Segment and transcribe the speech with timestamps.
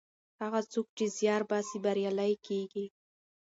[0.41, 2.85] هغه څوک چې زیار باسي بریالی کیږي.